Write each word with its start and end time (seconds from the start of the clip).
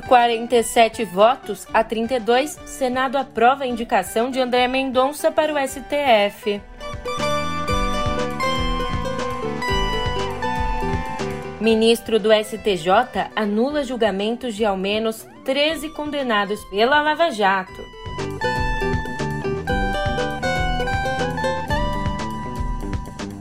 Por 0.00 0.08
47 0.08 1.04
votos 1.04 1.66
a 1.74 1.84
32, 1.84 2.58
Senado 2.64 3.18
aprova 3.18 3.64
a 3.64 3.66
indicação 3.66 4.30
de 4.30 4.40
André 4.40 4.66
Mendonça 4.66 5.30
para 5.30 5.52
o 5.52 5.58
STF. 5.58 6.60
Ministro 11.60 12.18
do 12.18 12.30
STJ 12.32 12.88
anula 13.36 13.84
julgamentos 13.84 14.54
de 14.54 14.64
ao 14.64 14.74
menos 14.74 15.26
13 15.44 15.90
condenados 15.90 16.64
pela 16.70 17.02
Lava 17.02 17.30
Jato. 17.30 17.84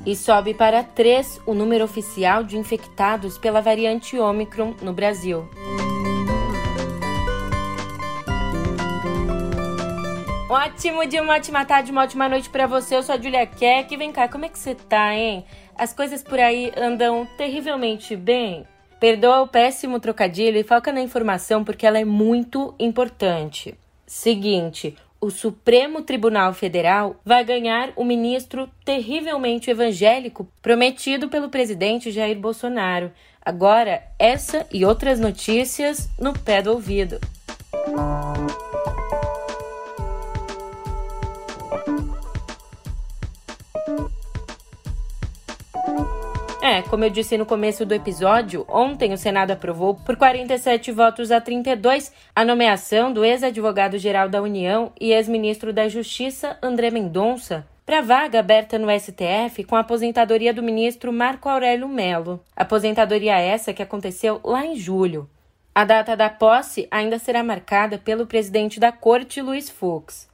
E 0.06 0.14
sobe 0.14 0.54
para 0.54 0.84
3 0.84 1.42
o 1.46 1.54
número 1.54 1.86
oficial 1.86 2.44
de 2.44 2.58
infectados 2.58 3.38
pela 3.38 3.62
variante 3.62 4.20
Omicron 4.20 4.76
no 4.82 4.92
Brasil. 4.92 5.48
Ótimo 10.50 11.06
dia, 11.06 11.22
uma 11.22 11.36
ótima 11.36 11.64
tarde, 11.64 11.92
uma 11.92 12.02
ótima 12.02 12.28
noite 12.28 12.50
para 12.50 12.66
você. 12.66 12.96
Eu 12.96 13.04
sou 13.04 13.14
a 13.14 13.22
Julia 13.22 13.46
Keck. 13.46 13.96
Vem 13.96 14.12
cá, 14.12 14.28
como 14.28 14.46
é 14.46 14.50
que 14.50 14.58
você 14.58 14.74
tá, 14.74 15.14
hein? 15.16 15.46
As 15.78 15.94
coisas 15.94 16.24
por 16.24 16.40
aí 16.40 16.72
andam 16.76 17.28
terrivelmente 17.38 18.16
bem? 18.16 18.66
Perdoa 19.00 19.42
o 19.42 19.48
péssimo 19.48 20.00
trocadilho 20.00 20.58
e 20.58 20.64
foca 20.64 20.92
na 20.92 21.02
informação 21.02 21.64
porque 21.64 21.86
ela 21.86 22.00
é 22.00 22.04
muito 22.04 22.74
importante. 22.80 23.76
Seguinte, 24.08 24.98
o 25.22 25.30
Supremo 25.30 26.02
Tribunal 26.02 26.52
Federal 26.52 27.18
vai 27.24 27.44
ganhar 27.44 27.94
o 27.96 28.04
ministro 28.04 28.68
terrivelmente 28.84 29.70
evangélico 29.70 30.52
prometido 30.64 31.30
pelo 31.30 31.50
presidente 31.50 32.10
Jair 32.10 32.40
Bolsonaro. 32.40 33.12
Agora, 33.40 34.02
essa 34.18 34.66
e 34.74 34.84
outras 34.84 35.20
notícias 35.20 36.10
no 36.20 36.34
pé 36.34 36.60
do 36.60 36.72
ouvido. 36.72 37.20
É, 46.70 46.84
como 46.84 47.04
eu 47.04 47.10
disse 47.10 47.36
no 47.36 47.48
começo 47.48 47.84
do 47.84 47.96
episódio, 47.96 48.64
ontem 48.70 49.12
o 49.12 49.18
Senado 49.18 49.50
aprovou 49.50 49.96
por 49.96 50.16
47 50.16 50.92
votos 50.92 51.32
a 51.32 51.42
32 51.42 52.14
a 52.36 52.46
nomeação 52.46 53.12
do 53.12 53.26
ex-advogado-geral 53.26 54.30
da 54.30 54.40
União 54.40 54.92
e 55.02 55.12
ex-ministro 55.12 55.74
da 55.74 55.90
Justiça 55.90 56.60
André 56.62 56.92
Mendonça 56.92 57.68
para 57.88 58.02
vaga 58.02 58.40
aberta 58.40 58.78
no 58.78 58.88
STF 58.88 59.64
com 59.64 59.76
a 59.76 59.80
aposentadoria 59.80 60.54
do 60.54 60.62
ministro 60.62 61.12
Marco 61.12 61.50
Aurélio 61.50 61.88
Melo. 61.88 62.40
Aposentadoria 62.56 63.40
essa 63.40 63.74
que 63.74 63.82
aconteceu 63.82 64.40
lá 64.44 64.64
em 64.64 64.76
julho. 64.76 65.28
A 65.74 65.84
data 65.84 66.16
da 66.16 66.30
posse 66.30 66.88
ainda 66.92 67.18
será 67.18 67.44
marcada 67.44 67.98
pelo 67.98 68.28
presidente 68.28 68.80
da 68.80 68.92
corte, 68.92 69.42
Luiz 69.42 69.72
Fux. 69.72 70.29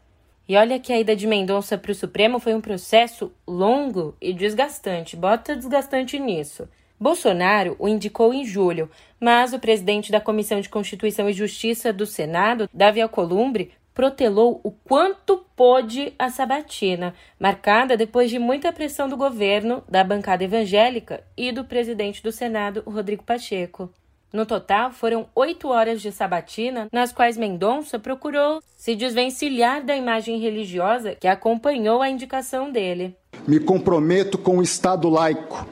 E 0.48 0.56
olha 0.56 0.80
que 0.80 0.94
a 0.94 1.00
ida 1.00 1.16
de 1.16 1.26
Mendonça 1.26 1.78
para 1.78 1.92
o 1.92 1.96
Supremo 1.96 2.40
foi 2.40 2.54
um 2.54 2.62
processo 2.62 3.32
longo 3.48 4.16
e 4.22 4.32
desgastante. 4.32 5.16
Bota 5.16 5.56
desgastante 5.56 6.20
nisso. 6.20 6.68
Bolsonaro 7.00 7.76
o 7.80 7.88
indicou 7.88 8.34
em 8.34 8.46
julho, 8.46 8.90
mas 9.20 9.54
o 9.54 9.60
presidente 9.60 10.12
da 10.12 10.22
Comissão 10.22 10.62
de 10.62 10.70
Constituição 10.70 11.28
e 11.28 11.34
Justiça 11.34 11.92
do 11.92 12.06
Senado, 12.06 12.70
Davi 12.74 13.02
Alcolumbre, 13.02 13.72
protelou 13.94 14.60
o 14.64 14.72
quanto 14.72 15.46
pôde 15.56 16.14
a 16.20 16.30
sabatina, 16.30 17.16
marcada 17.40 17.98
depois 17.98 18.30
de 18.30 18.38
muita 18.38 18.72
pressão 18.72 19.08
do 19.10 19.18
governo, 19.18 19.84
da 19.90 20.04
bancada 20.04 20.44
evangélica 20.44 21.24
e 21.36 21.52
do 21.52 21.64
presidente 21.64 22.22
do 22.22 22.32
Senado, 22.32 22.84
Rodrigo 22.86 23.24
Pacheco. 23.24 23.90
No 24.36 24.46
total, 24.46 24.92
foram 24.92 25.28
oito 25.34 25.70
horas 25.70 26.02
de 26.02 26.12
sabatina, 26.12 26.90
nas 26.92 27.14
quais 27.14 27.38
Mendonça 27.38 27.98
procurou 27.98 28.62
se 28.76 28.94
desvencilhar 28.94 29.82
da 29.82 29.96
imagem 29.96 30.38
religiosa 30.42 31.16
que 31.16 31.26
acompanhou 31.26 32.02
a 32.02 32.10
indicação 32.10 32.70
dele. 32.70 33.16
Me 33.48 33.62
comprometo 33.62 34.38
com 34.38 34.58
o 34.58 34.62
Estado 34.62 35.08
laico. 35.08 35.66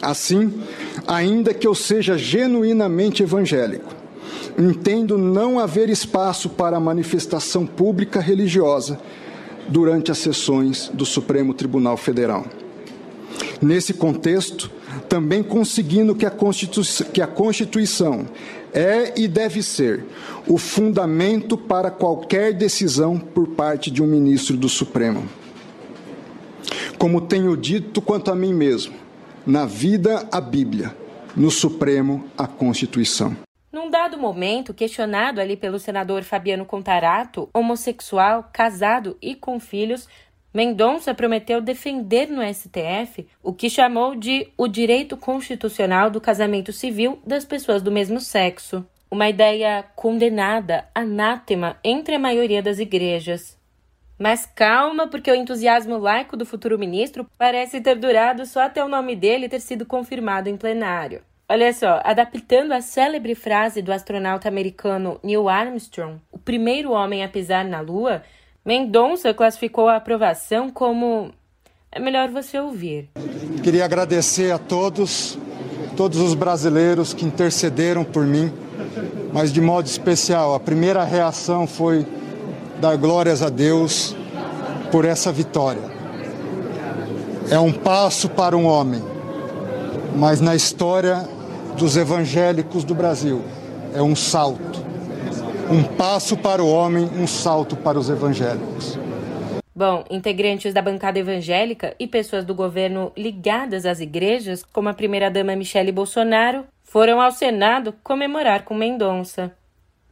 Assim, 0.00 0.62
ainda 1.08 1.52
que 1.52 1.66
eu 1.66 1.74
seja 1.74 2.16
genuinamente 2.16 3.24
evangélico, 3.24 3.92
entendo 4.56 5.18
não 5.18 5.58
haver 5.58 5.90
espaço 5.90 6.48
para 6.50 6.78
manifestação 6.78 7.66
pública 7.66 8.20
religiosa 8.20 9.00
durante 9.66 10.12
as 10.12 10.18
sessões 10.18 10.88
do 10.94 11.04
Supremo 11.04 11.52
Tribunal 11.52 11.96
Federal. 11.96 12.44
Nesse 13.60 13.92
contexto, 13.92 14.77
também 15.08 15.42
conseguindo 15.42 16.14
que 16.14 16.26
a, 16.26 16.32
que 17.12 17.22
a 17.22 17.26
Constituição 17.26 18.26
é 18.72 19.18
e 19.18 19.26
deve 19.26 19.62
ser 19.62 20.04
o 20.46 20.58
fundamento 20.58 21.56
para 21.56 21.90
qualquer 21.90 22.52
decisão 22.52 23.18
por 23.18 23.48
parte 23.48 23.90
de 23.90 24.02
um 24.02 24.06
ministro 24.06 24.56
do 24.56 24.68
Supremo. 24.68 25.26
Como 26.98 27.20
tenho 27.20 27.56
dito 27.56 28.02
quanto 28.02 28.30
a 28.30 28.34
mim 28.34 28.52
mesmo, 28.52 28.94
na 29.46 29.64
vida 29.64 30.28
a 30.30 30.40
Bíblia, 30.40 30.94
no 31.34 31.50
Supremo 31.50 32.24
a 32.36 32.46
Constituição. 32.46 33.36
Num 33.70 33.90
dado 33.90 34.18
momento, 34.18 34.74
questionado 34.74 35.40
ali 35.40 35.56
pelo 35.56 35.78
senador 35.78 36.22
Fabiano 36.22 36.64
Contarato, 36.64 37.48
homossexual, 37.54 38.48
casado 38.52 39.16
e 39.22 39.34
com 39.34 39.60
filhos, 39.60 40.08
Mendonça 40.52 41.12
prometeu 41.12 41.60
defender 41.60 42.28
no 42.28 42.42
STF 42.42 43.26
o 43.42 43.52
que 43.52 43.68
chamou 43.68 44.14
de 44.14 44.48
o 44.56 44.66
direito 44.66 45.16
constitucional 45.16 46.10
do 46.10 46.20
casamento 46.20 46.72
civil 46.72 47.20
das 47.26 47.44
pessoas 47.44 47.82
do 47.82 47.92
mesmo 47.92 48.18
sexo. 48.18 48.84
Uma 49.10 49.28
ideia 49.28 49.84
condenada, 49.94 50.88
anátema 50.94 51.78
entre 51.84 52.14
a 52.14 52.18
maioria 52.18 52.62
das 52.62 52.78
igrejas. 52.78 53.58
Mas 54.18 54.46
calma, 54.46 55.06
porque 55.06 55.30
o 55.30 55.34
entusiasmo 55.34 55.96
laico 55.96 56.36
do 56.36 56.44
futuro 56.44 56.78
ministro 56.78 57.26
parece 57.38 57.80
ter 57.80 57.96
durado 57.96 58.44
só 58.46 58.62
até 58.62 58.82
o 58.82 58.88
nome 58.88 59.14
dele 59.14 59.48
ter 59.48 59.60
sido 59.60 59.86
confirmado 59.86 60.48
em 60.48 60.56
plenário. 60.56 61.22
Olha 61.48 61.72
só, 61.72 62.00
adaptando 62.04 62.72
a 62.72 62.80
célebre 62.82 63.34
frase 63.34 63.80
do 63.80 63.92
astronauta 63.92 64.48
americano 64.48 65.18
Neil 65.22 65.48
Armstrong, 65.48 66.20
o 66.30 66.38
primeiro 66.38 66.92
homem 66.92 67.24
a 67.24 67.28
pisar 67.28 67.64
na 67.64 67.80
Lua, 67.80 68.22
Mendonça 68.68 69.32
classificou 69.32 69.88
a 69.88 69.96
aprovação 69.96 70.68
como. 70.68 71.30
É 71.90 71.98
melhor 71.98 72.28
você 72.28 72.60
ouvir. 72.60 73.08
Queria 73.62 73.82
agradecer 73.82 74.52
a 74.52 74.58
todos, 74.58 75.38
todos 75.96 76.18
os 76.18 76.34
brasileiros 76.34 77.14
que 77.14 77.24
intercederam 77.24 78.04
por 78.04 78.26
mim, 78.26 78.52
mas 79.32 79.54
de 79.54 79.62
modo 79.62 79.86
especial, 79.86 80.54
a 80.54 80.60
primeira 80.60 81.02
reação 81.02 81.66
foi 81.66 82.06
dar 82.78 82.94
glórias 82.98 83.42
a 83.42 83.48
Deus 83.48 84.14
por 84.92 85.06
essa 85.06 85.32
vitória. 85.32 85.80
É 87.50 87.58
um 87.58 87.72
passo 87.72 88.28
para 88.28 88.54
um 88.54 88.66
homem, 88.66 89.02
mas 90.14 90.42
na 90.42 90.54
história 90.54 91.26
dos 91.78 91.96
evangélicos 91.96 92.84
do 92.84 92.94
Brasil 92.94 93.42
é 93.94 94.02
um 94.02 94.14
salto 94.14 94.87
um 95.70 95.82
passo 95.82 96.36
para 96.36 96.62
o 96.62 96.70
homem, 96.70 97.04
um 97.04 97.26
salto 97.26 97.76
para 97.76 97.98
os 97.98 98.08
evangélicos. 98.08 98.98
Bom, 99.74 100.04
integrantes 100.10 100.72
da 100.72 100.82
bancada 100.82 101.18
evangélica 101.18 101.94
e 102.00 102.06
pessoas 102.06 102.44
do 102.44 102.54
governo 102.54 103.12
ligadas 103.16 103.86
às 103.86 104.00
igrejas, 104.00 104.64
como 104.64 104.88
a 104.88 104.94
primeira-dama 104.94 105.54
Michele 105.54 105.92
Bolsonaro, 105.92 106.64
foram 106.82 107.20
ao 107.20 107.30
Senado 107.30 107.94
comemorar 108.02 108.64
com 108.64 108.74
Mendonça. 108.74 109.52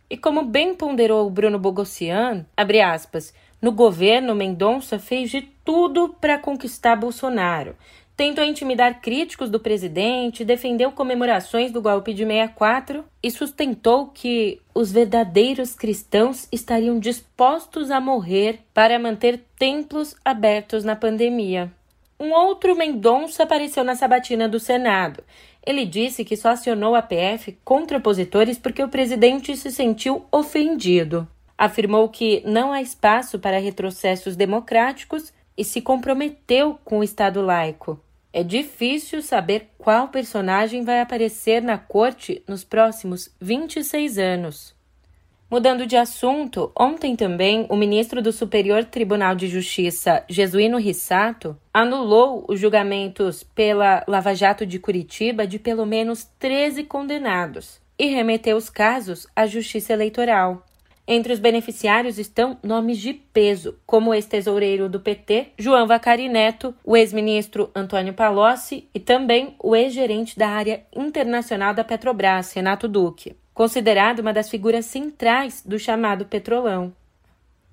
E 0.08 0.16
como 0.16 0.44
bem 0.44 0.74
ponderou 0.74 1.26
o 1.26 1.30
Bruno 1.30 1.58
Bogossian, 1.58 2.46
abre 2.56 2.80
aspas, 2.80 3.34
no 3.60 3.72
governo 3.72 4.34
Mendonça 4.34 4.98
fez 4.98 5.30
de 5.30 5.42
tudo 5.64 6.14
para 6.20 6.38
conquistar 6.38 6.94
Bolsonaro, 6.94 7.74
tentou 8.16 8.42
intimidar 8.42 9.00
críticos 9.02 9.50
do 9.50 9.60
presidente, 9.60 10.44
defendeu 10.44 10.90
comemorações 10.90 11.70
do 11.70 11.82
golpe 11.82 12.14
de 12.14 12.24
64 12.24 13.04
e 13.22 13.30
sustentou 13.30 14.06
que 14.06 14.60
os 14.74 14.90
verdadeiros 14.90 15.74
cristãos 15.74 16.48
estariam 16.50 16.98
dispostos 16.98 17.90
a 17.90 18.00
morrer 18.00 18.60
para 18.72 18.98
manter 18.98 19.44
templos 19.58 20.16
abertos 20.24 20.82
na 20.82 20.96
pandemia. 20.96 21.70
Um 22.18 22.32
outro 22.32 22.74
Mendonça 22.74 23.42
apareceu 23.42 23.84
na 23.84 23.94
sabatina 23.94 24.48
do 24.48 24.58
Senado. 24.58 25.22
Ele 25.64 25.84
disse 25.84 26.24
que 26.24 26.36
só 26.36 26.50
acionou 26.50 26.94
a 26.94 27.02
PF 27.02 27.58
contra 27.62 27.98
opositores 27.98 28.56
porque 28.56 28.82
o 28.82 28.88
presidente 28.88 29.54
se 29.54 29.70
sentiu 29.70 30.24
ofendido. 30.32 31.28
Afirmou 31.58 32.08
que 32.08 32.42
não 32.46 32.72
há 32.72 32.80
espaço 32.80 33.38
para 33.38 33.58
retrocessos 33.58 34.36
democráticos 34.36 35.32
e 35.58 35.64
se 35.64 35.82
comprometeu 35.82 36.78
com 36.84 37.00
o 37.00 37.04
Estado 37.04 37.42
laico. 37.42 38.00
É 38.36 38.42
difícil 38.42 39.22
saber 39.22 39.70
qual 39.78 40.08
personagem 40.08 40.84
vai 40.84 41.00
aparecer 41.00 41.62
na 41.62 41.78
corte 41.78 42.42
nos 42.46 42.62
próximos 42.62 43.34
26 43.40 44.18
anos. 44.18 44.74
Mudando 45.50 45.86
de 45.86 45.96
assunto, 45.96 46.70
ontem 46.78 47.16
também 47.16 47.64
o 47.70 47.74
ministro 47.74 48.20
do 48.20 48.30
Superior 48.30 48.84
Tribunal 48.84 49.34
de 49.34 49.48
Justiça, 49.48 50.22
Jesuíno 50.28 50.76
Rissato, 50.76 51.56
anulou 51.72 52.44
os 52.46 52.60
julgamentos 52.60 53.42
pela 53.42 54.04
Lava 54.06 54.34
Jato 54.34 54.66
de 54.66 54.78
Curitiba 54.78 55.46
de 55.46 55.58
pelo 55.58 55.86
menos 55.86 56.28
13 56.38 56.84
condenados. 56.84 57.80
e 57.98 58.08
remeteu 58.08 58.58
os 58.58 58.68
casos 58.68 59.26
à 59.34 59.46
Justiça 59.46 59.94
Eleitoral. 59.94 60.65
Entre 61.08 61.32
os 61.32 61.38
beneficiários 61.38 62.18
estão 62.18 62.58
nomes 62.64 62.98
de 62.98 63.14
peso, 63.14 63.78
como 63.86 64.10
o 64.10 64.14
ex-tesoureiro 64.14 64.88
do 64.88 64.98
PT, 64.98 65.52
João 65.56 65.86
Vacari 65.86 66.28
Neto, 66.28 66.74
o 66.84 66.96
ex-ministro 66.96 67.70
Antônio 67.74 68.12
Palocci 68.12 68.88
e 68.92 68.98
também 68.98 69.54
o 69.62 69.76
ex-gerente 69.76 70.36
da 70.36 70.48
área 70.48 70.84
internacional 70.94 71.72
da 71.72 71.84
Petrobras, 71.84 72.52
Renato 72.52 72.88
Duque, 72.88 73.36
considerado 73.54 74.18
uma 74.18 74.32
das 74.32 74.50
figuras 74.50 74.86
centrais 74.86 75.62
do 75.64 75.78
chamado 75.78 76.26
Petrolão. 76.26 76.92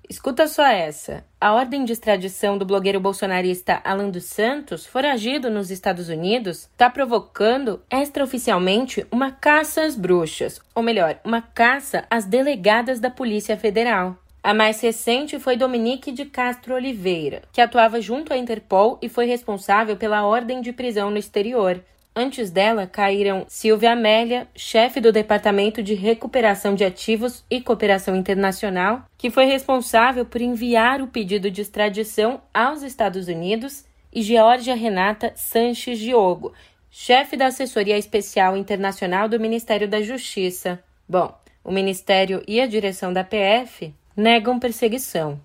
Escuta 0.08 0.46
só 0.46 0.66
essa. 0.66 1.24
A 1.40 1.52
ordem 1.54 1.84
de 1.84 1.92
extradição 1.92 2.58
do 2.58 2.64
blogueiro 2.64 3.00
bolsonarista 3.00 3.80
Alan 3.84 4.10
dos 4.10 4.24
Santos, 4.24 4.86
foragido 4.86 5.50
nos 5.50 5.70
Estados 5.70 6.08
Unidos, 6.08 6.68
está 6.72 6.90
provocando 6.90 7.80
extraoficialmente 7.90 9.06
uma 9.10 9.30
caça 9.30 9.82
às 9.82 9.96
bruxas, 9.96 10.60
ou 10.74 10.82
melhor, 10.82 11.18
uma 11.24 11.40
caça 11.40 12.04
às 12.10 12.26
delegadas 12.26 13.00
da 13.00 13.10
Polícia 13.10 13.56
Federal. 13.56 14.16
A 14.42 14.52
mais 14.52 14.78
recente 14.82 15.38
foi 15.38 15.56
Dominique 15.56 16.12
de 16.12 16.26
Castro 16.26 16.74
Oliveira, 16.74 17.40
que 17.50 17.62
atuava 17.62 17.98
junto 17.98 18.30
à 18.30 18.36
Interpol 18.36 18.98
e 19.00 19.08
foi 19.08 19.24
responsável 19.24 19.96
pela 19.96 20.26
ordem 20.26 20.60
de 20.60 20.70
prisão 20.70 21.10
no 21.10 21.16
exterior. 21.16 21.80
Antes 22.16 22.48
dela 22.48 22.86
caíram 22.86 23.44
Silvia 23.48 23.92
Amélia, 23.92 24.46
chefe 24.54 25.00
do 25.00 25.10
Departamento 25.10 25.82
de 25.82 25.94
Recuperação 25.94 26.76
de 26.76 26.84
Ativos 26.84 27.44
e 27.50 27.60
Cooperação 27.60 28.14
Internacional, 28.14 29.02
que 29.18 29.30
foi 29.30 29.46
responsável 29.46 30.24
por 30.24 30.40
enviar 30.40 31.02
o 31.02 31.08
pedido 31.08 31.50
de 31.50 31.60
extradição 31.60 32.40
aos 32.52 32.82
Estados 32.82 33.26
Unidos, 33.26 33.84
e 34.12 34.22
Georgia 34.22 34.76
Renata 34.76 35.32
Sanches 35.34 35.98
Diogo, 35.98 36.52
chefe 36.88 37.36
da 37.36 37.46
Assessoria 37.46 37.98
Especial 37.98 38.56
Internacional 38.56 39.28
do 39.28 39.40
Ministério 39.40 39.88
da 39.88 40.00
Justiça. 40.00 40.78
Bom, 41.08 41.36
o 41.64 41.72
Ministério 41.72 42.44
e 42.46 42.60
a 42.60 42.66
direção 42.68 43.12
da 43.12 43.24
PF 43.24 43.92
negam 44.16 44.60
perseguição. 44.60 45.40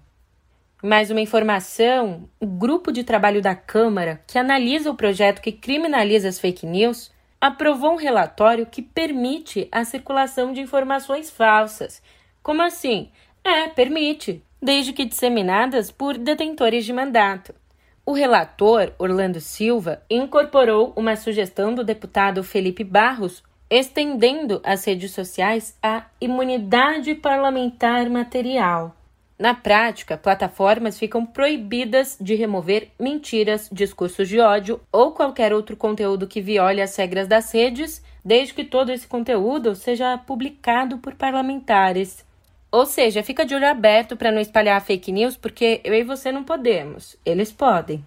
Mais 0.82 1.12
uma 1.12 1.20
informação: 1.20 2.30
o 2.40 2.46
grupo 2.46 2.90
de 2.90 3.04
trabalho 3.04 3.42
da 3.42 3.54
Câmara, 3.54 4.22
que 4.26 4.40
analisa 4.40 4.90
o 4.90 4.96
projeto 4.96 5.42
que 5.42 5.52
criminaliza 5.52 6.30
as 6.30 6.40
fake 6.40 6.66
news, 6.66 7.12
aprovou 7.42 7.92
um 7.92 7.98
relatório 7.98 8.66
que 8.66 8.82
permite 8.82 9.68
a 9.74 9.84
circulação 9.84 10.54
de 10.54 10.62
informações 10.62 11.30
falsas. 11.30 12.02
Como 12.42 12.62
assim? 12.62 13.10
É, 13.44 13.68
permite, 13.68 14.42
desde 14.62 14.94
que 14.94 15.04
disseminadas 15.04 15.92
por 15.92 16.18
detentores 16.18 16.86
de 16.86 16.94
mandato. 16.94 17.54
O 18.06 18.14
relator, 18.14 18.94
Orlando 18.98 19.42
Silva, 19.42 20.02
incorporou 20.10 20.94
uma 20.96 21.18
sugestão 21.18 21.76
do 21.76 21.84
deputado 21.84 22.42
Felipe 22.42 22.86
Barros, 22.86 23.44
estendendo 23.70 24.62
às 24.64 24.86
redes 24.86 25.12
sociais 25.12 25.78
a 25.84 26.06
imunidade 26.22 27.14
parlamentar 27.16 28.10
material. 28.10 28.96
Na 29.40 29.54
prática, 29.54 30.18
plataformas 30.18 31.00
ficam 31.00 31.26
proibidas 31.26 32.18
de 32.20 32.36
remover 32.36 32.90
mentiras, 33.00 33.70
discursos 33.72 34.28
de 34.28 34.38
ódio 34.38 34.82
ou 34.92 35.14
qualquer 35.14 35.54
outro 35.54 35.78
conteúdo 35.78 36.28
que 36.28 36.42
viole 36.42 36.82
as 36.82 36.94
regras 36.98 37.26
das 37.26 37.50
redes, 37.54 38.04
desde 38.24 38.54
que 38.54 38.66
todo 38.66 38.92
esse 38.92 39.08
conteúdo 39.08 39.76
seja 39.76 40.18
publicado 40.18 40.98
por 40.98 41.16
parlamentares. 41.16 42.26
Ou 42.70 42.86
seja, 42.86 43.24
fica 43.24 43.46
de 43.46 43.56
olho 43.56 43.70
aberto 43.70 44.18
para 44.18 44.30
não 44.30 44.42
espalhar 44.42 44.82
fake 44.82 45.10
news, 45.10 45.38
porque 45.38 45.80
eu 45.86 45.94
e 45.94 46.04
você 46.04 46.34
não 46.34 46.44
podemos. 46.44 47.16
Eles 47.26 47.50
podem. 47.50 48.06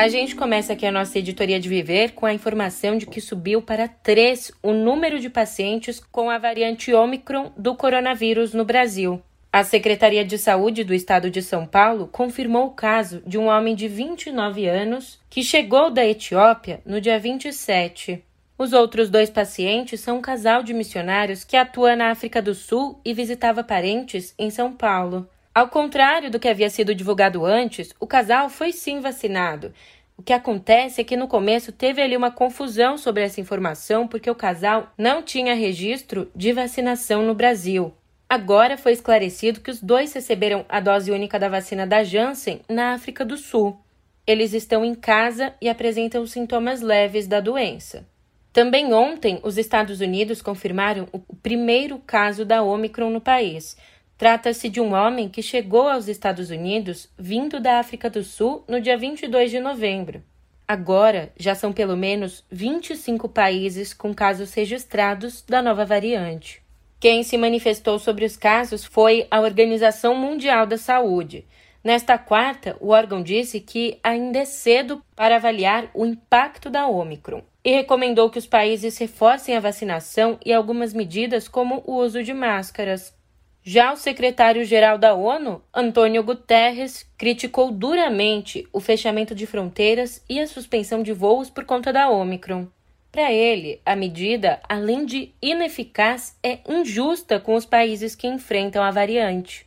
A 0.00 0.08
gente 0.08 0.34
começa 0.34 0.72
aqui 0.72 0.86
a 0.86 0.90
nossa 0.90 1.18
editoria 1.18 1.60
de 1.60 1.68
viver 1.68 2.12
com 2.12 2.24
a 2.24 2.32
informação 2.32 2.96
de 2.96 3.04
que 3.04 3.20
subiu 3.20 3.60
para 3.60 3.86
3 3.86 4.50
o 4.62 4.72
número 4.72 5.20
de 5.20 5.28
pacientes 5.28 6.00
com 6.00 6.30
a 6.30 6.38
variante 6.38 6.94
Omicron 6.94 7.52
do 7.54 7.74
coronavírus 7.74 8.54
no 8.54 8.64
Brasil. 8.64 9.20
A 9.52 9.62
Secretaria 9.62 10.24
de 10.24 10.38
Saúde 10.38 10.84
do 10.84 10.94
Estado 10.94 11.30
de 11.30 11.42
São 11.42 11.66
Paulo 11.66 12.08
confirmou 12.10 12.68
o 12.68 12.70
caso 12.70 13.22
de 13.26 13.36
um 13.36 13.48
homem 13.48 13.74
de 13.74 13.88
29 13.88 14.66
anos 14.66 15.20
que 15.28 15.42
chegou 15.42 15.90
da 15.90 16.02
Etiópia 16.02 16.80
no 16.86 16.98
dia 16.98 17.18
27. 17.18 18.24
Os 18.56 18.72
outros 18.72 19.10
dois 19.10 19.28
pacientes 19.28 20.00
são 20.00 20.16
um 20.16 20.22
casal 20.22 20.62
de 20.62 20.72
missionários 20.72 21.44
que 21.44 21.58
atua 21.58 21.94
na 21.94 22.10
África 22.10 22.40
do 22.40 22.54
Sul 22.54 22.98
e 23.04 23.12
visitava 23.12 23.62
parentes 23.62 24.34
em 24.38 24.48
São 24.48 24.72
Paulo. 24.72 25.28
Ao 25.52 25.68
contrário 25.68 26.30
do 26.30 26.38
que 26.38 26.48
havia 26.48 26.70
sido 26.70 26.94
divulgado 26.94 27.44
antes, 27.44 27.92
o 27.98 28.06
casal 28.06 28.48
foi 28.48 28.70
sim 28.70 29.00
vacinado. 29.00 29.74
O 30.16 30.22
que 30.22 30.32
acontece 30.32 31.00
é 31.00 31.04
que 31.04 31.16
no 31.16 31.26
começo 31.26 31.72
teve 31.72 32.00
ali 32.00 32.16
uma 32.16 32.30
confusão 32.30 32.96
sobre 32.96 33.24
essa 33.24 33.40
informação 33.40 34.06
porque 34.06 34.30
o 34.30 34.34
casal 34.34 34.92
não 34.96 35.22
tinha 35.22 35.54
registro 35.54 36.30
de 36.36 36.52
vacinação 36.52 37.22
no 37.22 37.34
Brasil. 37.34 37.92
Agora 38.28 38.76
foi 38.76 38.92
esclarecido 38.92 39.60
que 39.60 39.72
os 39.72 39.80
dois 39.80 40.12
receberam 40.12 40.64
a 40.68 40.78
dose 40.78 41.10
única 41.10 41.36
da 41.36 41.48
vacina 41.48 41.84
da 41.84 42.04
Janssen 42.04 42.60
na 42.68 42.92
África 42.92 43.24
do 43.24 43.36
Sul. 43.36 43.76
Eles 44.24 44.52
estão 44.52 44.84
em 44.84 44.94
casa 44.94 45.52
e 45.60 45.68
apresentam 45.68 46.24
sintomas 46.26 46.80
leves 46.80 47.26
da 47.26 47.40
doença. 47.40 48.06
Também 48.52 48.92
ontem, 48.92 49.40
os 49.42 49.58
Estados 49.58 50.00
Unidos 50.00 50.42
confirmaram 50.42 51.08
o 51.12 51.34
primeiro 51.34 51.98
caso 51.98 52.44
da 52.44 52.62
Omicron 52.62 53.10
no 53.10 53.20
país. 53.20 53.76
Trata-se 54.20 54.68
de 54.68 54.82
um 54.82 54.92
homem 54.92 55.30
que 55.30 55.40
chegou 55.40 55.88
aos 55.88 56.06
Estados 56.06 56.50
Unidos 56.50 57.08
vindo 57.18 57.58
da 57.58 57.78
África 57.78 58.10
do 58.10 58.22
Sul 58.22 58.62
no 58.68 58.78
dia 58.78 58.94
22 58.94 59.50
de 59.50 59.58
novembro. 59.58 60.22
Agora, 60.68 61.32
já 61.38 61.54
são 61.54 61.72
pelo 61.72 61.96
menos 61.96 62.44
25 62.50 63.30
países 63.30 63.94
com 63.94 64.12
casos 64.12 64.52
registrados 64.52 65.40
da 65.48 65.62
nova 65.62 65.86
variante. 65.86 66.62
Quem 67.00 67.22
se 67.22 67.38
manifestou 67.38 67.98
sobre 67.98 68.26
os 68.26 68.36
casos 68.36 68.84
foi 68.84 69.26
a 69.30 69.40
Organização 69.40 70.14
Mundial 70.14 70.66
da 70.66 70.76
Saúde. 70.76 71.46
Nesta 71.82 72.18
quarta, 72.18 72.76
o 72.78 72.88
órgão 72.88 73.22
disse 73.22 73.58
que 73.58 73.98
ainda 74.02 74.40
é 74.40 74.44
cedo 74.44 75.02
para 75.16 75.36
avaliar 75.36 75.90
o 75.94 76.04
impacto 76.04 76.68
da 76.68 76.86
Omicron 76.86 77.42
e 77.64 77.70
recomendou 77.70 78.28
que 78.28 78.38
os 78.38 78.46
países 78.46 78.98
reforcem 78.98 79.56
a 79.56 79.60
vacinação 79.60 80.38
e 80.44 80.52
algumas 80.52 80.92
medidas 80.92 81.48
como 81.48 81.82
o 81.86 81.94
uso 81.94 82.22
de 82.22 82.34
máscaras. 82.34 83.18
Já 83.62 83.92
o 83.92 83.96
secretário-geral 83.96 84.96
da 84.96 85.14
ONU, 85.14 85.62
Antônio 85.74 86.22
Guterres, 86.22 87.06
criticou 87.18 87.70
duramente 87.70 88.66
o 88.72 88.80
fechamento 88.80 89.34
de 89.34 89.46
fronteiras 89.46 90.24
e 90.28 90.40
a 90.40 90.46
suspensão 90.46 91.02
de 91.02 91.12
voos 91.12 91.50
por 91.50 91.64
conta 91.64 91.92
da 91.92 92.08
Omicron. 92.08 92.66
Para 93.12 93.30
ele, 93.30 93.80
a 93.84 93.94
medida, 93.94 94.60
além 94.68 95.04
de 95.04 95.34
ineficaz, 95.42 96.38
é 96.42 96.60
injusta 96.66 97.38
com 97.38 97.54
os 97.54 97.66
países 97.66 98.14
que 98.14 98.26
enfrentam 98.26 98.82
a 98.82 98.90
variante. 98.90 99.66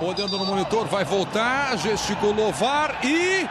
Olhando 0.00 0.38
no 0.38 0.46
monitor, 0.46 0.86
vai 0.86 1.04
voltar, 1.04 1.76
gesticulou 1.78 2.52
VAR 2.52 3.00
e. 3.04 3.48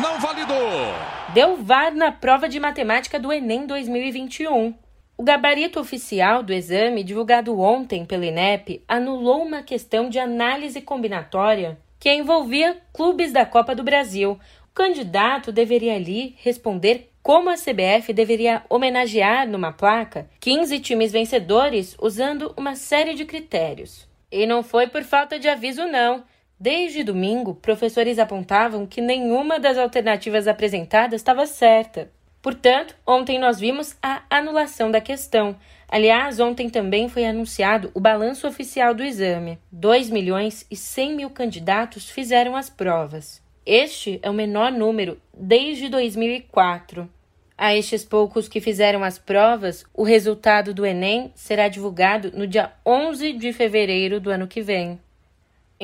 Não 0.00 0.18
validou! 0.18 0.94
Deu 1.32 1.62
VAR 1.62 1.94
na 1.94 2.10
prova 2.10 2.48
de 2.48 2.58
matemática 2.58 3.20
do 3.20 3.32
Enem 3.32 3.66
2021. 3.66 4.74
O 5.22 5.24
gabarito 5.24 5.78
oficial 5.78 6.42
do 6.42 6.52
exame, 6.52 7.04
divulgado 7.04 7.56
ontem 7.60 8.04
pelo 8.04 8.24
INEP, 8.24 8.82
anulou 8.88 9.40
uma 9.40 9.62
questão 9.62 10.10
de 10.10 10.18
análise 10.18 10.80
combinatória 10.80 11.78
que 12.00 12.12
envolvia 12.12 12.78
clubes 12.92 13.30
da 13.30 13.46
Copa 13.46 13.72
do 13.72 13.84
Brasil. 13.84 14.32
O 14.32 14.74
candidato 14.74 15.52
deveria 15.52 15.94
ali 15.94 16.34
responder 16.38 17.12
como 17.22 17.50
a 17.50 17.54
CBF 17.54 18.12
deveria 18.12 18.64
homenagear 18.68 19.48
numa 19.48 19.70
placa 19.70 20.28
15 20.40 20.80
times 20.80 21.12
vencedores 21.12 21.96
usando 22.02 22.52
uma 22.56 22.74
série 22.74 23.14
de 23.14 23.24
critérios. 23.24 24.08
E 24.28 24.44
não 24.44 24.60
foi 24.60 24.88
por 24.88 25.04
falta 25.04 25.38
de 25.38 25.48
aviso, 25.48 25.86
não. 25.86 26.24
Desde 26.58 27.04
domingo, 27.04 27.54
professores 27.54 28.18
apontavam 28.18 28.86
que 28.86 29.00
nenhuma 29.00 29.60
das 29.60 29.78
alternativas 29.78 30.48
apresentadas 30.48 31.20
estava 31.20 31.46
certa. 31.46 32.10
Portanto, 32.42 32.96
ontem 33.06 33.38
nós 33.38 33.60
vimos 33.60 33.96
a 34.02 34.22
anulação 34.28 34.90
da 34.90 35.00
questão. 35.00 35.56
Aliás, 35.88 36.40
ontem 36.40 36.68
também 36.68 37.08
foi 37.08 37.24
anunciado 37.24 37.92
o 37.94 38.00
balanço 38.00 38.48
oficial 38.48 38.92
do 38.92 39.04
exame. 39.04 39.60
2 39.70 40.10
milhões 40.10 40.66
e 40.68 40.74
100 40.74 41.14
mil 41.14 41.30
candidatos 41.30 42.10
fizeram 42.10 42.56
as 42.56 42.68
provas. 42.68 43.40
Este 43.64 44.18
é 44.22 44.28
o 44.28 44.34
menor 44.34 44.72
número 44.72 45.20
desde 45.32 45.88
2004. 45.88 47.08
A 47.56 47.76
estes 47.76 48.04
poucos 48.04 48.48
que 48.48 48.60
fizeram 48.60 49.04
as 49.04 49.20
provas, 49.20 49.84
o 49.94 50.02
resultado 50.02 50.74
do 50.74 50.84
Enem 50.84 51.30
será 51.36 51.68
divulgado 51.68 52.32
no 52.34 52.44
dia 52.44 52.72
11 52.84 53.34
de 53.34 53.52
fevereiro 53.52 54.18
do 54.18 54.30
ano 54.30 54.48
que 54.48 54.62
vem. 54.62 54.98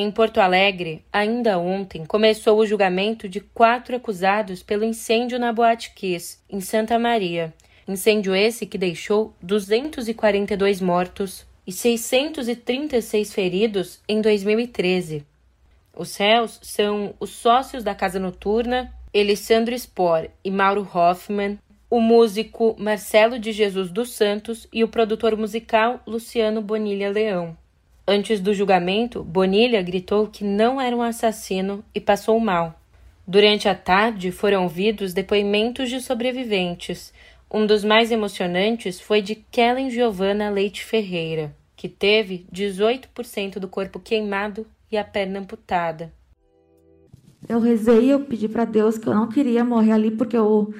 Em 0.00 0.12
Porto 0.12 0.38
Alegre, 0.38 1.04
ainda 1.12 1.58
ontem, 1.58 2.06
começou 2.06 2.56
o 2.56 2.64
julgamento 2.64 3.28
de 3.28 3.40
quatro 3.40 3.96
acusados 3.96 4.62
pelo 4.62 4.84
incêndio 4.84 5.40
na 5.40 5.52
Boate 5.52 5.92
Kiss, 5.92 6.38
em 6.48 6.60
Santa 6.60 6.96
Maria. 7.00 7.52
Incêndio 7.88 8.32
esse 8.32 8.64
que 8.64 8.78
deixou 8.78 9.34
242 9.42 10.80
mortos 10.80 11.44
e 11.66 11.72
636 11.72 13.34
feridos 13.34 14.00
em 14.08 14.20
2013. 14.20 15.26
Os 15.92 16.16
réus 16.16 16.60
são 16.62 17.12
os 17.18 17.30
sócios 17.30 17.82
da 17.82 17.92
Casa 17.92 18.20
Noturna, 18.20 18.94
Elisandro 19.12 19.76
Spor 19.76 20.28
e 20.44 20.50
Mauro 20.52 20.88
Hoffman, 20.94 21.58
o 21.90 22.00
músico 22.00 22.76
Marcelo 22.78 23.36
de 23.36 23.50
Jesus 23.50 23.90
dos 23.90 24.12
Santos 24.12 24.68
e 24.72 24.84
o 24.84 24.88
produtor 24.88 25.36
musical 25.36 26.00
Luciano 26.06 26.62
Bonilha 26.62 27.10
Leão. 27.10 27.56
Antes 28.10 28.40
do 28.40 28.54
julgamento, 28.54 29.22
Bonilha 29.22 29.82
gritou 29.82 30.28
que 30.28 30.42
não 30.42 30.80
era 30.80 30.96
um 30.96 31.02
assassino 31.02 31.84
e 31.94 32.00
passou 32.00 32.40
mal. 32.40 32.80
Durante 33.26 33.68
a 33.68 33.74
tarde 33.74 34.32
foram 34.32 34.62
ouvidos 34.62 35.12
depoimentos 35.12 35.90
de 35.90 36.00
sobreviventes. 36.00 37.12
Um 37.52 37.66
dos 37.66 37.84
mais 37.84 38.10
emocionantes 38.10 38.98
foi 38.98 39.20
de 39.20 39.34
Kellen 39.34 39.90
Giovanna 39.90 40.48
Leite 40.48 40.82
Ferreira, 40.82 41.54
que 41.76 41.86
teve 41.86 42.46
18% 42.50 43.58
do 43.58 43.68
corpo 43.68 44.00
queimado 44.00 44.66
e 44.90 44.96
a 44.96 45.04
perna 45.04 45.40
amputada. 45.40 46.10
Eu 47.46 47.60
rezei, 47.60 48.10
eu 48.10 48.20
pedi 48.20 48.48
para 48.48 48.64
Deus 48.64 48.96
que 48.96 49.06
eu 49.06 49.14
não 49.14 49.28
queria 49.28 49.62
morrer 49.62 49.92
ali 49.92 50.10
porque 50.10 50.34
eu 50.34 50.72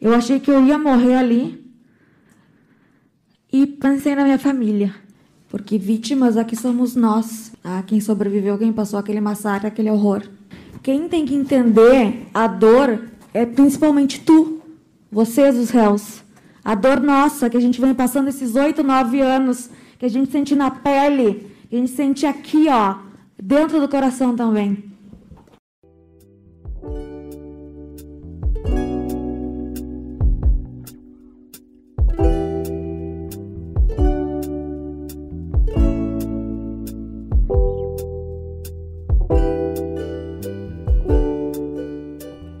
eu 0.00 0.12
achei 0.12 0.40
que 0.40 0.50
eu 0.50 0.66
ia 0.66 0.78
morrer 0.78 1.14
ali. 1.14 1.64
E 3.52 3.68
pensei 3.68 4.16
na 4.16 4.24
minha 4.24 4.38
família, 4.38 4.92
porque 5.54 5.78
vítimas 5.78 6.36
aqui 6.36 6.56
somos 6.56 6.96
nós, 6.96 7.52
tá? 7.62 7.80
quem 7.84 8.00
sobreviveu, 8.00 8.58
quem 8.58 8.72
passou 8.72 8.98
aquele 8.98 9.20
massacre, 9.20 9.68
aquele 9.68 9.88
horror. 9.88 10.24
Quem 10.82 11.08
tem 11.08 11.24
que 11.24 11.32
entender 11.32 12.26
a 12.34 12.48
dor 12.48 13.04
é 13.32 13.46
principalmente 13.46 14.20
tu, 14.22 14.60
vocês, 15.12 15.56
os 15.56 15.70
réus. 15.70 16.24
A 16.64 16.74
dor 16.74 17.00
nossa, 17.00 17.48
que 17.48 17.56
a 17.56 17.60
gente 17.60 17.80
vem 17.80 17.94
passando 17.94 18.26
esses 18.26 18.56
oito, 18.56 18.82
nove 18.82 19.20
anos, 19.20 19.70
que 19.96 20.04
a 20.04 20.10
gente 20.10 20.32
sente 20.32 20.56
na 20.56 20.72
pele, 20.72 21.46
que 21.70 21.76
a 21.76 21.78
gente 21.78 21.92
sente 21.92 22.26
aqui, 22.26 22.66
ó, 22.68 22.96
dentro 23.40 23.80
do 23.80 23.86
coração 23.86 24.34
também. 24.34 24.82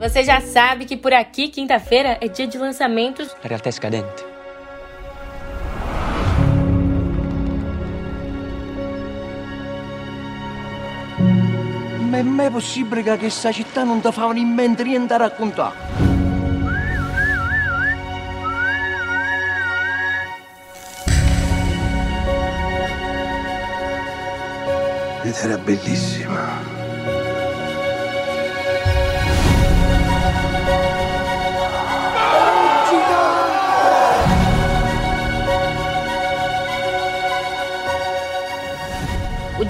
Você 0.04 0.22
já 0.22 0.38
sabe 0.38 0.84
que 0.84 0.98
por 0.98 1.14
aqui, 1.14 1.48
quinta-feira, 1.48 2.18
é 2.20 2.28
dia 2.28 2.46
de 2.46 2.58
lançamentos. 2.58 3.34
La 3.42 3.48
realtà 3.48 3.70
è 3.70 3.72
scadente. 3.72 4.22
Ma 12.10 12.18
è 12.18 12.22
mai 12.22 12.50
possibile 12.50 13.02
che 13.02 13.16
questa 13.16 13.50
città 13.50 13.82
non 13.82 14.02
ti 14.02 14.12
fa 14.12 14.30
in 14.34 14.48
mente 14.48 14.84
niente 14.84 15.14
a 15.14 15.16
raccontare? 15.16 15.74
Ed 25.22 25.34
era 25.42 25.56
bellissima. 25.56 26.63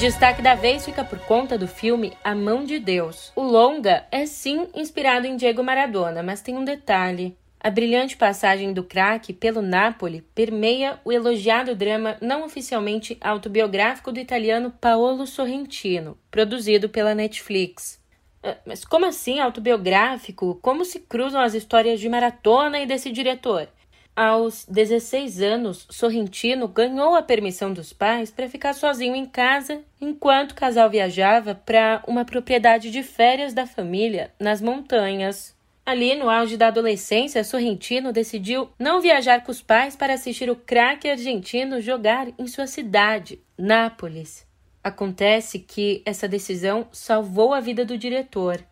Destaque 0.05 0.43
da 0.43 0.55
vez 0.55 0.85
fica 0.85 1.03
por 1.03 1.19
conta 1.21 1.57
do 1.57 1.67
filme 1.67 2.13
A 2.23 2.35
Mão 2.35 2.63
de 2.63 2.79
Deus. 2.79 3.33
O 3.35 3.41
longa 3.41 4.05
é 4.13 4.27
sim 4.27 4.69
inspirado 4.75 5.27
em 5.27 5.35
Diego 5.35 5.65
Maradona, 5.65 6.23
mas 6.23 6.43
tem 6.43 6.59
um 6.59 6.63
detalhe. 6.63 7.35
A 7.59 7.71
brilhante 7.71 8.15
passagem 8.15 8.75
do 8.75 8.85
craque 8.85 9.33
pelo 9.33 9.63
Napoli 9.63 10.21
permeia 10.35 11.01
o 11.07 11.11
elogiado 11.11 11.75
drama 11.75 12.19
não 12.21 12.45
oficialmente 12.45 13.17
autobiográfico 13.19 14.13
do 14.13 14.21
italiano 14.21 14.71
Paolo 14.79 15.27
Sorrentino, 15.27 16.19
produzido 16.31 16.87
pela 16.87 17.15
Netflix. 17.15 17.99
Ah, 18.43 18.59
mas 18.67 18.85
como 18.85 19.07
assim 19.07 19.41
autobiográfico? 19.41 20.59
Como 20.61 20.85
se 20.85 21.01
cruzam 21.01 21.41
as 21.41 21.55
histórias 21.55 21.99
de 21.99 22.11
Maratona 22.11 22.79
e 22.79 22.85
desse 22.85 23.11
diretor? 23.11 23.69
Aos 24.17 24.65
16 24.67 25.43
anos, 25.43 25.89
Sorrentino 25.91 26.69
ganhou 26.69 27.17
a 27.17 27.23
permissão 27.23 27.73
dos 27.73 27.93
pais 27.93 28.31
para 28.31 28.49
ficar 28.49 28.73
sozinho 28.73 29.17
em 29.17 29.27
casa 29.27 29.83
enquanto 30.01 30.53
o 30.53 30.55
casal 30.55 30.89
viajava 30.89 31.53
para 31.53 32.01
uma 32.07 32.25
propriedade 32.25 32.93
de 32.93 33.03
férias 33.03 33.53
da 33.53 33.67
família 33.67 34.33
nas 34.39 34.61
montanhas. 34.61 35.53
Ali, 35.85 36.15
no 36.15 36.31
auge 36.31 36.57
da 36.57 36.69
adolescência, 36.69 37.43
Sorrentino 37.43 38.13
decidiu 38.13 38.71
não 38.79 39.01
viajar 39.01 39.43
com 39.43 39.51
os 39.51 39.61
pais 39.61 39.97
para 39.97 40.15
assistir 40.15 40.49
o 40.49 40.57
craque 40.57 41.09
argentino 41.09 41.81
jogar 41.81 42.29
em 42.39 42.47
sua 42.47 42.69
cidade, 42.69 43.41
Nápoles. 43.59 44.47
Acontece 44.83 45.59
que 45.59 46.03
essa 46.07 46.29
decisão 46.29 46.87
salvou 46.93 47.53
a 47.53 47.61
vida 47.61 47.85
do 47.85 47.99
diretor. 47.99 48.65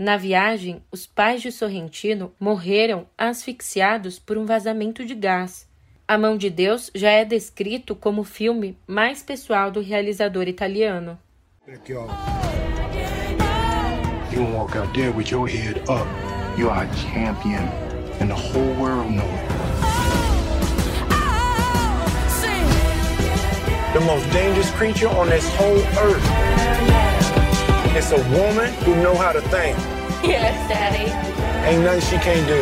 Na 0.00 0.16
viagem, 0.16 0.82
os 0.90 1.06
pais 1.06 1.42
de 1.42 1.52
Sorrentino 1.52 2.32
morreram 2.40 3.06
asfixiados 3.18 4.18
por 4.18 4.38
um 4.38 4.46
vazamento 4.46 5.04
de 5.04 5.14
gás. 5.14 5.68
A 6.08 6.16
Mão 6.16 6.38
de 6.38 6.48
Deus 6.48 6.90
já 6.94 7.10
é 7.10 7.22
descrito 7.22 7.94
como 7.94 8.22
o 8.22 8.24
filme 8.24 8.78
mais 8.86 9.22
pessoal 9.22 9.70
do 9.70 9.82
realizador 9.82 10.48
italiano. 10.48 11.18
You 14.32 14.46
walk 14.54 14.74
out 14.78 14.90
there 14.94 15.10
with 15.10 15.30
your 15.30 15.46
head 15.46 15.78
up. 15.80 16.08
You 16.56 16.70
are 16.70 16.86
a 16.86 16.94
champion, 16.94 17.68
and 18.22 18.28
the 18.28 18.34
whole 18.34 18.72
world 18.80 19.10
knows 19.10 19.28
it. 19.28 19.50
The 23.92 24.00
most 24.00 24.24
dangerous 24.32 24.70
creature 24.70 25.10
on 25.10 25.28
this 25.28 25.46
whole 25.56 25.82
earth. 25.98 26.79
It's 27.92 28.12
a 28.12 28.22
woman 28.30 28.72
who 28.84 28.94
know 29.02 29.16
how 29.16 29.32
to 29.32 29.40
think. 29.40 29.76
Yes, 30.22 30.68
Daddy. 30.68 31.10
Ain't 31.68 31.82
nothing 31.82 32.00
she 32.00 32.18
can't 32.18 32.46
do. 32.46 32.60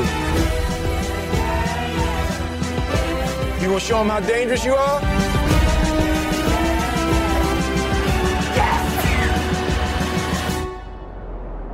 You 3.60 3.68
gonna 3.68 3.80
show 3.80 3.98
them 3.98 4.08
how 4.08 4.20
dangerous 4.20 4.64
you 4.64 4.74
are? 4.74 5.00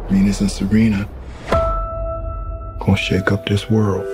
Venus 0.09 0.41
and 0.41 0.51
Serena 0.51 1.09
gonna 2.81 2.97
shake 2.97 3.31
up 3.31 3.47
this 3.47 3.71
world. 3.71 4.05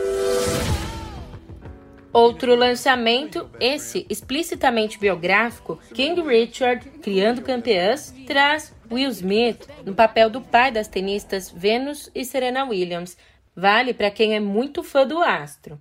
Outro 2.12 2.56
lançamento, 2.56 3.49
esse 3.61 4.04
explicitamente 4.11 4.99
biográfico, 4.99 5.78
King 5.94 6.20
Richard, 6.23 6.85
Criando 7.00 7.40
Campeãs, 7.40 8.12
traz 8.26 8.73
Will 8.90 9.11
Smith 9.11 9.68
no 9.85 9.94
papel 9.94 10.28
do 10.28 10.40
pai 10.40 10.73
das 10.73 10.88
tenistas 10.88 11.50
Venus 11.54 12.11
e 12.14 12.25
Serena 12.25 12.64
Williams. 12.64 13.16
Vale 13.54 13.94
para 13.94 14.11
quem 14.11 14.35
é 14.35 14.40
muito 14.40 14.82
fã 14.82 15.06
do 15.06 15.18
astro. 15.18 15.78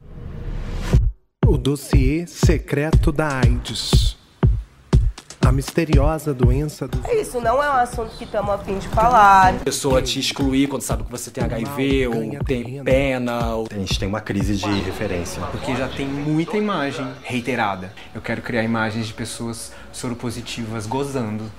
O 1.45 1.57
dossiê 1.57 2.27
secreto 2.27 3.11
da 3.11 3.39
AIDS. 3.39 4.17
A 5.41 5.51
misteriosa 5.51 6.31
doença 6.31 6.87
do. 6.87 7.03
É 7.07 7.21
isso, 7.21 7.41
não 7.41 7.63
é 7.63 7.67
um 7.67 7.73
assunto 7.73 8.15
que 8.17 8.23
estamos 8.25 8.51
a 8.51 8.57
fim 8.59 8.77
de 8.77 8.87
falar. 8.89 9.55
A 9.55 9.63
pessoa 9.63 9.99
te 9.99 10.19
excluir 10.19 10.67
quando 10.67 10.83
sabe 10.83 11.03
que 11.03 11.09
você 11.09 11.31
tem 11.31 11.43
HIV 11.43 12.07
ou 12.07 12.43
tem 12.43 12.83
pena. 12.83 13.55
Ou... 13.55 13.67
A 13.71 13.73
gente 13.73 13.97
tem 13.97 14.07
uma 14.07 14.21
crise 14.21 14.57
de 14.57 14.69
referência. 14.81 15.41
Porque 15.47 15.75
já 15.75 15.87
tem 15.87 16.05
muita 16.05 16.55
imagem 16.55 17.07
reiterada. 17.23 17.91
Eu 18.13 18.21
quero 18.21 18.43
criar 18.43 18.61
imagens 18.61 19.07
de 19.07 19.13
pessoas 19.13 19.71
soropositivas 19.91 20.85
gozando. 20.85 21.49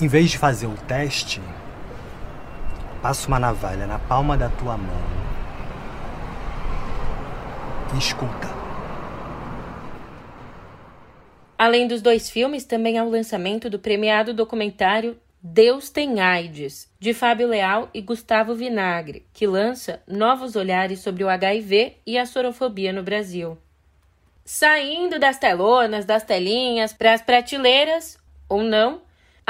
Em 0.00 0.08
vez 0.08 0.30
de 0.30 0.38
fazer 0.38 0.66
o 0.66 0.76
teste, 0.88 1.42
passa 3.02 3.28
uma 3.28 3.38
navalha 3.38 3.86
na 3.86 3.98
palma 3.98 4.36
da 4.36 4.48
tua 4.48 4.76
mão 4.76 5.02
e 7.94 7.98
escuta. 7.98 8.48
Além 11.58 11.86
dos 11.86 12.00
dois 12.00 12.30
filmes, 12.30 12.64
também 12.64 12.98
há 12.98 13.04
o 13.04 13.10
lançamento 13.10 13.68
do 13.68 13.78
premiado 13.78 14.32
documentário 14.32 15.18
Deus 15.42 15.88
tem 15.88 16.20
AIDS, 16.20 16.90
de 16.98 17.14
Fábio 17.14 17.48
Leal 17.48 17.88
e 17.94 18.02
Gustavo 18.02 18.54
Vinagre, 18.54 19.26
que 19.32 19.46
lança 19.46 20.02
novos 20.06 20.54
olhares 20.54 21.00
sobre 21.00 21.24
o 21.24 21.30
HIV 21.30 21.96
e 22.06 22.18
a 22.18 22.26
sorofobia 22.26 22.92
no 22.92 23.02
Brasil. 23.02 23.56
Saindo 24.44 25.18
das 25.18 25.38
telonas, 25.38 26.04
das 26.04 26.24
telinhas, 26.24 26.92
para 26.92 27.14
as 27.14 27.22
prateleiras, 27.22 28.18
ou 28.50 28.62
não, 28.62 29.00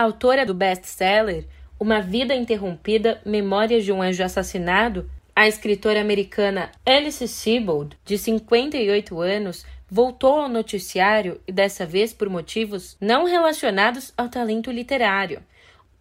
autora 0.03 0.47
do 0.47 0.55
best-seller 0.55 1.45
Uma 1.79 2.01
Vida 2.01 2.35
Interrompida 2.35 3.21
Memórias 3.25 3.85
de 3.85 3.93
um 3.93 4.01
Anjo 4.01 4.25
Assassinado, 4.25 5.11
a 5.37 5.47
escritora 5.47 6.01
americana 6.01 6.71
Alice 6.87 7.29
Sebold, 7.29 7.99
de 8.05 8.17
58 8.17 9.21
anos, 9.21 9.67
voltou 9.91 10.41
ao 10.41 10.49
noticiário 10.49 11.39
e 11.47 11.53
dessa 11.53 11.85
vez 11.85 12.15
por 12.15 12.31
motivos 12.31 12.97
não 12.99 13.27
relacionados 13.27 14.13
ao 14.17 14.29
talento 14.29 14.71
literário. 14.71 15.43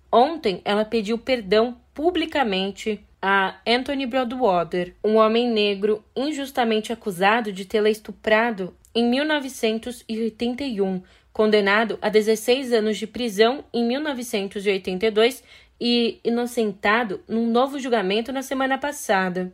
Ontem 0.10 0.62
ela 0.64 0.86
pediu 0.86 1.18
perdão 1.18 1.78
publicamente 1.94 3.06
a 3.22 3.56
Anthony 3.68 4.06
Broadwater, 4.06 4.96
um 5.04 5.18
homem 5.18 5.52
negro 5.52 6.02
injustamente 6.16 6.94
acusado 6.94 7.52
de 7.52 7.66
tê-la 7.66 7.90
estuprado 7.90 8.74
em 8.96 9.10
1981, 9.10 11.04
condenado 11.40 11.98
a 12.02 12.10
16 12.10 12.74
anos 12.74 12.98
de 12.98 13.08
prisão 13.08 13.64
em 13.74 13.88
1982 13.88 15.42
e 15.80 16.20
inocentado 16.22 17.22
num 17.30 17.50
novo 17.50 17.80
julgamento 17.80 18.34
na 18.34 18.42
semana 18.42 18.78
passada. 18.78 19.54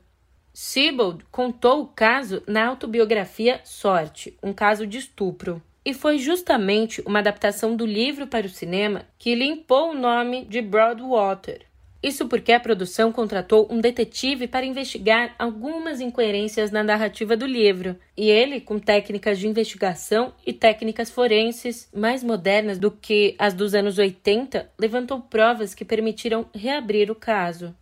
Siebold 0.52 1.24
contou 1.32 1.84
o 1.84 1.86
caso 1.86 2.42
na 2.48 2.66
autobiografia 2.66 3.62
Sorte, 3.64 4.36
um 4.42 4.52
caso 4.52 4.88
de 4.88 4.98
estupro. 4.98 5.62
E 5.86 5.94
foi 5.94 6.18
justamente 6.18 7.04
uma 7.06 7.20
adaptação 7.20 7.76
do 7.76 7.86
livro 7.86 8.26
para 8.26 8.48
o 8.48 8.50
cinema 8.50 9.06
que 9.20 9.36
limpou 9.36 9.92
o 9.92 9.96
nome 9.96 10.44
de 10.46 10.64
Broadwater. 10.64 11.68
Isso 12.06 12.28
porque 12.28 12.52
a 12.52 12.60
produção 12.60 13.12
contratou 13.12 13.68
um 13.68 13.82
detetive 13.82 14.48
para 14.48 14.64
investigar 14.64 15.34
algumas 15.40 16.00
incoerências 16.00 16.70
na 16.70 16.84
narrativa 16.84 17.36
do 17.36 17.48
livro, 17.48 17.98
e 18.16 18.30
ele, 18.30 18.62
com 18.62 18.78
técnicas 18.78 19.40
de 19.40 19.48
investigação 19.48 20.32
e 20.46 20.54
técnicas 20.54 21.10
forenses 21.10 21.90
mais 21.92 22.24
modernas 22.24 22.78
do 22.78 22.92
que 22.92 23.34
as 23.40 23.56
dos 23.56 23.74
anos 23.74 23.98
80, 23.98 24.70
levantou 24.78 25.20
provas 25.20 25.74
que 25.74 25.84
permitiram 25.84 26.46
reabrir 26.54 27.10
o 27.10 27.16
caso. 27.16 27.76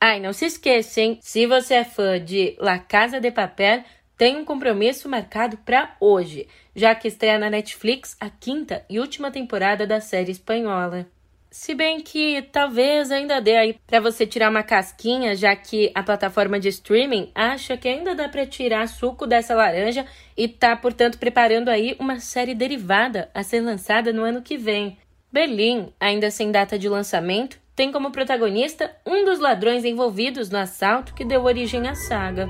Ai, 0.00 0.18
não 0.18 0.32
se 0.32 0.46
esqueça, 0.46 1.02
hein? 1.02 1.18
Se 1.20 1.46
você 1.46 1.74
é 1.74 1.84
fã 1.84 2.18
de 2.18 2.56
La 2.58 2.78
Casa 2.78 3.20
de 3.20 3.30
Papel, 3.30 3.84
tem 4.16 4.34
um 4.34 4.46
compromisso 4.46 5.10
marcado 5.10 5.58
para 5.58 5.94
hoje, 6.00 6.48
já 6.74 6.94
que 6.94 7.06
estreia 7.06 7.38
na 7.38 7.50
Netflix 7.50 8.16
a 8.18 8.30
quinta 8.30 8.82
e 8.88 8.98
última 8.98 9.30
temporada 9.30 9.86
da 9.86 10.00
série 10.00 10.32
espanhola. 10.32 11.06
Se 11.52 11.74
bem 11.74 12.00
que 12.00 12.40
talvez 12.50 13.10
ainda 13.10 13.38
dê 13.38 13.58
aí 13.58 13.76
para 13.86 14.00
você 14.00 14.26
tirar 14.26 14.50
uma 14.50 14.62
casquinha, 14.62 15.36
já 15.36 15.54
que 15.54 15.92
a 15.94 16.02
plataforma 16.02 16.58
de 16.58 16.68
streaming 16.68 17.30
acha 17.34 17.76
que 17.76 17.86
ainda 17.86 18.14
dá 18.14 18.26
para 18.26 18.46
tirar 18.46 18.88
suco 18.88 19.26
dessa 19.26 19.54
laranja 19.54 20.06
e 20.34 20.48
tá, 20.48 20.74
portanto, 20.74 21.18
preparando 21.18 21.68
aí 21.68 21.94
uma 21.98 22.20
série 22.20 22.54
derivada 22.54 23.30
a 23.34 23.42
ser 23.42 23.60
lançada 23.60 24.14
no 24.14 24.22
ano 24.22 24.40
que 24.40 24.56
vem. 24.56 24.96
Berlim, 25.30 25.92
ainda 26.00 26.30
sem 26.30 26.50
data 26.50 26.78
de 26.78 26.88
lançamento, 26.88 27.60
tem 27.76 27.92
como 27.92 28.10
protagonista 28.10 28.90
um 29.04 29.22
dos 29.22 29.38
ladrões 29.38 29.84
envolvidos 29.84 30.48
no 30.48 30.56
assalto 30.56 31.12
que 31.12 31.22
deu 31.22 31.44
origem 31.44 31.86
à 31.86 31.94
saga. 31.94 32.48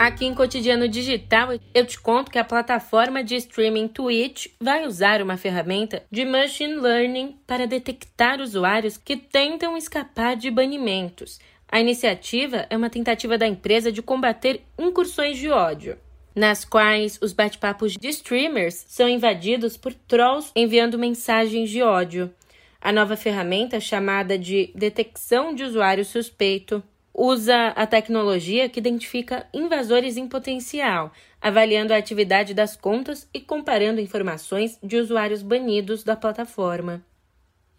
Aqui 0.00 0.24
em 0.24 0.34
Cotidiano 0.34 0.88
Digital, 0.88 1.50
eu 1.74 1.84
te 1.84 2.00
conto 2.00 2.30
que 2.30 2.38
a 2.38 2.44
plataforma 2.44 3.22
de 3.22 3.36
streaming 3.36 3.86
Twitch 3.86 4.46
vai 4.58 4.86
usar 4.86 5.20
uma 5.20 5.36
ferramenta 5.36 6.02
de 6.10 6.24
machine 6.24 6.76
learning 6.76 7.36
para 7.46 7.66
detectar 7.66 8.40
usuários 8.40 8.96
que 8.96 9.14
tentam 9.14 9.76
escapar 9.76 10.36
de 10.36 10.50
banimentos. 10.50 11.38
A 11.70 11.82
iniciativa 11.82 12.66
é 12.70 12.78
uma 12.78 12.88
tentativa 12.88 13.36
da 13.36 13.46
empresa 13.46 13.92
de 13.92 14.00
combater 14.00 14.62
incursões 14.78 15.36
de 15.36 15.50
ódio 15.50 15.98
nas 16.34 16.64
quais 16.64 17.18
os 17.20 17.34
bate-papos 17.34 17.92
de 17.92 18.08
streamers 18.08 18.86
são 18.88 19.06
invadidos 19.06 19.76
por 19.76 19.92
trolls 19.92 20.50
enviando 20.56 20.98
mensagens 20.98 21.68
de 21.68 21.82
ódio. 21.82 22.32
A 22.80 22.90
nova 22.90 23.18
ferramenta, 23.18 23.78
chamada 23.78 24.38
de 24.38 24.72
detecção 24.74 25.54
de 25.54 25.62
usuário 25.62 26.06
suspeito, 26.06 26.82
usa 27.12 27.68
a 27.68 27.86
tecnologia 27.86 28.68
que 28.68 28.78
identifica 28.78 29.46
invasores 29.52 30.16
em 30.16 30.28
potencial, 30.28 31.12
avaliando 31.40 31.92
a 31.92 31.96
atividade 31.96 32.54
das 32.54 32.76
contas 32.76 33.28
e 33.32 33.40
comparando 33.40 34.00
informações 34.00 34.78
de 34.82 34.96
usuários 34.96 35.42
banidos 35.42 36.04
da 36.04 36.16
plataforma. 36.16 37.02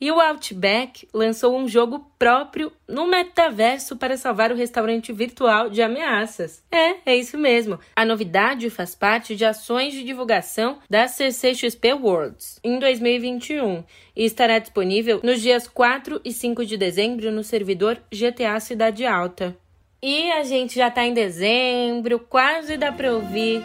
E 0.02 0.12
o 0.12 0.20
Outback 0.20 1.08
lançou 1.14 1.56
um 1.56 1.68
jogo 1.68 2.12
próprio 2.18 2.72
no 2.88 3.06
metaverso 3.06 3.96
para 3.96 4.18
salvar 4.18 4.52
o 4.52 4.56
restaurante 4.56 5.14
virtual 5.14 5.70
de 5.70 5.80
ameaças. 5.80 6.64
É, 6.72 7.12
é 7.12 7.16
isso 7.16 7.38
mesmo. 7.38 7.80
A 7.96 8.04
novidade 8.04 8.68
faz 8.72 8.96
parte 8.96 9.36
de 9.36 9.46
ações 9.46 9.94
de 9.94 10.04
divulgação 10.04 10.80
da 10.90 11.08
CCXP 11.08 11.94
Worlds 11.94 12.60
em 12.64 12.80
2021 12.80 13.84
e 14.16 14.26
estará 14.26 14.58
disponível 14.58 15.20
nos 15.22 15.40
dias 15.40 15.68
4 15.68 16.20
e 16.26 16.34
5 16.34 16.66
de 16.66 16.78
dezembro 16.78 17.32
no 17.32 17.44
servidor 17.44 18.02
GTA 18.12 18.60
Cidade 18.60 19.06
Alta. 19.06 19.56
E 20.02 20.32
a 20.32 20.44
gente 20.44 20.74
já 20.74 20.88
está 20.88 21.06
em 21.06 21.14
dezembro, 21.14 22.18
quase 22.18 22.76
dá 22.76 22.92
para 22.92 23.14
ouvir 23.14 23.62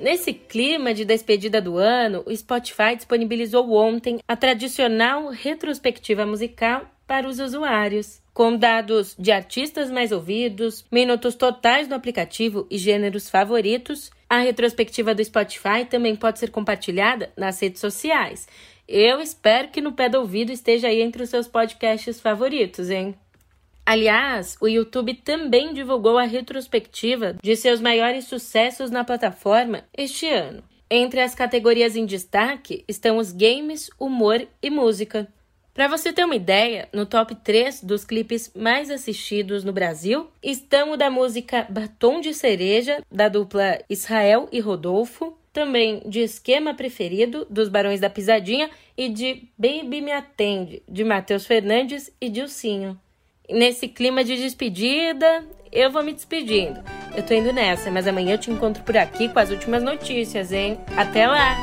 Nesse 0.00 0.32
clima 0.32 0.94
de 0.94 1.04
despedida 1.04 1.60
do 1.60 1.76
ano, 1.76 2.22
o 2.24 2.34
Spotify 2.34 2.96
disponibilizou 2.96 3.70
ontem 3.74 4.18
a 4.26 4.34
tradicional 4.34 5.28
retrospectiva 5.28 6.24
musical 6.24 6.90
para 7.06 7.28
os 7.28 7.38
usuários. 7.38 8.22
Com 8.32 8.56
dados 8.56 9.14
de 9.18 9.30
artistas 9.30 9.90
mais 9.90 10.10
ouvidos, 10.10 10.86
minutos 10.90 11.34
totais 11.34 11.86
no 11.86 11.94
aplicativo 11.94 12.66
e 12.70 12.78
gêneros 12.78 13.28
favoritos, 13.28 14.10
a 14.26 14.38
retrospectiva 14.38 15.14
do 15.14 15.22
Spotify 15.22 15.84
também 15.88 16.16
pode 16.16 16.38
ser 16.38 16.50
compartilhada 16.50 17.30
nas 17.36 17.60
redes 17.60 17.82
sociais. 17.82 18.48
Eu 18.88 19.20
espero 19.20 19.68
que 19.68 19.82
no 19.82 19.92
pé 19.92 20.08
do 20.08 20.18
ouvido 20.18 20.50
esteja 20.50 20.88
aí 20.88 21.02
entre 21.02 21.22
os 21.22 21.28
seus 21.28 21.46
podcasts 21.46 22.18
favoritos, 22.18 22.88
hein? 22.88 23.14
Aliás, 23.90 24.56
o 24.60 24.68
YouTube 24.68 25.14
também 25.14 25.74
divulgou 25.74 26.16
a 26.16 26.22
retrospectiva 26.22 27.34
de 27.42 27.56
seus 27.56 27.80
maiores 27.80 28.24
sucessos 28.26 28.88
na 28.88 29.02
plataforma 29.02 29.82
este 29.92 30.28
ano. 30.28 30.62
Entre 30.88 31.20
as 31.20 31.34
categorias 31.34 31.96
em 31.96 32.06
destaque 32.06 32.84
estão 32.86 33.16
os 33.16 33.32
games, 33.32 33.90
humor 33.98 34.46
e 34.62 34.70
música. 34.70 35.26
Para 35.74 35.88
você 35.88 36.12
ter 36.12 36.24
uma 36.24 36.36
ideia, 36.36 36.88
no 36.92 37.04
top 37.04 37.34
3 37.34 37.82
dos 37.82 38.04
clipes 38.04 38.52
mais 38.54 38.92
assistidos 38.92 39.64
no 39.64 39.72
Brasil 39.72 40.28
estão 40.40 40.92
o 40.92 40.96
da 40.96 41.10
música 41.10 41.66
Batom 41.68 42.20
de 42.20 42.32
Cereja, 42.32 43.02
da 43.10 43.28
dupla 43.28 43.80
Israel 43.90 44.48
e 44.52 44.60
Rodolfo, 44.60 45.36
também 45.52 46.00
de 46.06 46.20
Esquema 46.20 46.74
Preferido, 46.74 47.44
dos 47.50 47.68
Barões 47.68 47.98
da 47.98 48.08
Pisadinha, 48.08 48.70
e 48.96 49.08
de 49.08 49.48
Baby 49.58 50.00
Me 50.00 50.12
Atende, 50.12 50.80
de 50.88 51.02
Matheus 51.02 51.44
Fernandes 51.44 52.08
e 52.20 52.28
Dilcinho 52.28 52.96
nesse 53.52 53.88
clima 53.88 54.24
de 54.24 54.36
despedida, 54.36 55.44
eu 55.72 55.90
vou 55.90 56.02
me 56.02 56.12
despedindo. 56.12 56.82
Eu 57.16 57.22
tô 57.22 57.34
indo 57.34 57.52
nessa, 57.52 57.90
mas 57.90 58.06
amanhã 58.06 58.34
eu 58.34 58.38
te 58.38 58.50
encontro 58.50 58.82
por 58.82 58.96
aqui 58.96 59.28
com 59.28 59.38
as 59.38 59.50
últimas 59.50 59.82
notícias, 59.82 60.52
hein? 60.52 60.78
Até 60.96 61.26
lá! 61.26 61.56